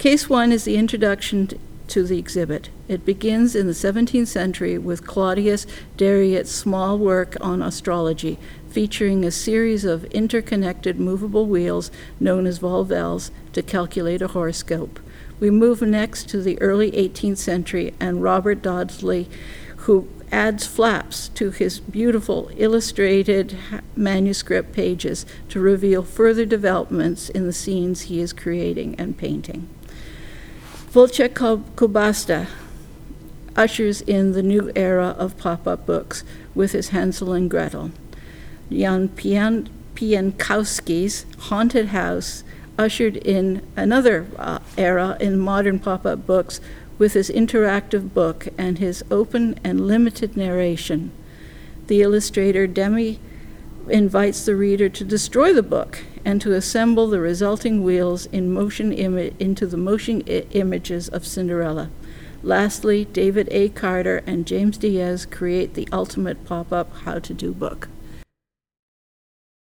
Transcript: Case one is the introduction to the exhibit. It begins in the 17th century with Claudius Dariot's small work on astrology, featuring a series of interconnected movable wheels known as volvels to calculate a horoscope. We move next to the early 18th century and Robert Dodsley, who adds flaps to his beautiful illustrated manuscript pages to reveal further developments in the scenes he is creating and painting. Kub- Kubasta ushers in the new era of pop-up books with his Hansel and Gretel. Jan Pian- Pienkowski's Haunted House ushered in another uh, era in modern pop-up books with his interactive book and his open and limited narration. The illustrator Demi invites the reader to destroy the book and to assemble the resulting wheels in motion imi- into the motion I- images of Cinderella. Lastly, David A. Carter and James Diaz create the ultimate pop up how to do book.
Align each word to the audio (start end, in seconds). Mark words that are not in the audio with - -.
Case 0.00 0.30
one 0.30 0.50
is 0.50 0.64
the 0.64 0.78
introduction 0.78 1.46
to 1.88 2.02
the 2.02 2.18
exhibit. 2.18 2.70
It 2.88 3.04
begins 3.04 3.54
in 3.54 3.66
the 3.66 3.74
17th 3.74 4.28
century 4.28 4.78
with 4.78 5.06
Claudius 5.06 5.66
Dariot's 5.98 6.50
small 6.50 6.96
work 6.96 7.36
on 7.42 7.60
astrology, 7.60 8.38
featuring 8.70 9.26
a 9.26 9.30
series 9.30 9.84
of 9.84 10.06
interconnected 10.06 10.98
movable 10.98 11.44
wheels 11.44 11.90
known 12.18 12.46
as 12.46 12.60
volvels 12.60 13.30
to 13.52 13.60
calculate 13.60 14.22
a 14.22 14.28
horoscope. 14.28 15.00
We 15.38 15.50
move 15.50 15.82
next 15.82 16.30
to 16.30 16.40
the 16.40 16.58
early 16.62 16.92
18th 16.92 17.36
century 17.36 17.92
and 18.00 18.22
Robert 18.22 18.62
Dodsley, 18.62 19.28
who 19.80 20.08
adds 20.30 20.66
flaps 20.66 21.28
to 21.30 21.50
his 21.50 21.80
beautiful 21.80 22.50
illustrated 22.56 23.56
manuscript 23.96 24.72
pages 24.72 25.26
to 25.48 25.60
reveal 25.60 26.02
further 26.02 26.44
developments 26.44 27.28
in 27.28 27.46
the 27.46 27.52
scenes 27.52 28.02
he 28.02 28.20
is 28.20 28.32
creating 28.32 28.94
and 28.96 29.16
painting. 29.16 29.68
Kub- 30.92 31.64
Kubasta 31.74 32.46
ushers 33.56 34.00
in 34.02 34.32
the 34.32 34.42
new 34.42 34.70
era 34.76 35.14
of 35.18 35.36
pop-up 35.36 35.86
books 35.86 36.24
with 36.54 36.72
his 36.72 36.90
Hansel 36.90 37.32
and 37.32 37.50
Gretel. 37.50 37.90
Jan 38.70 39.08
Pian- 39.08 39.68
Pienkowski's 39.94 41.26
Haunted 41.38 41.88
House 41.88 42.44
ushered 42.78 43.16
in 43.16 43.66
another 43.76 44.26
uh, 44.38 44.60
era 44.78 45.16
in 45.20 45.38
modern 45.38 45.78
pop-up 45.78 46.26
books 46.26 46.60
with 47.00 47.14
his 47.14 47.30
interactive 47.30 48.12
book 48.12 48.46
and 48.58 48.78
his 48.78 49.02
open 49.10 49.58
and 49.64 49.86
limited 49.86 50.36
narration. 50.36 51.10
The 51.86 52.02
illustrator 52.02 52.66
Demi 52.66 53.18
invites 53.88 54.44
the 54.44 54.54
reader 54.54 54.90
to 54.90 55.02
destroy 55.02 55.54
the 55.54 55.62
book 55.62 56.04
and 56.26 56.42
to 56.42 56.52
assemble 56.52 57.08
the 57.08 57.18
resulting 57.18 57.82
wheels 57.82 58.26
in 58.26 58.52
motion 58.52 58.90
imi- 58.94 59.32
into 59.40 59.66
the 59.66 59.78
motion 59.78 60.22
I- 60.28 60.44
images 60.50 61.08
of 61.08 61.26
Cinderella. 61.26 61.88
Lastly, 62.42 63.06
David 63.06 63.48
A. 63.50 63.70
Carter 63.70 64.22
and 64.26 64.46
James 64.46 64.76
Diaz 64.76 65.24
create 65.24 65.72
the 65.72 65.88
ultimate 65.90 66.44
pop 66.44 66.70
up 66.70 66.94
how 67.04 67.18
to 67.18 67.32
do 67.32 67.52
book. 67.52 67.88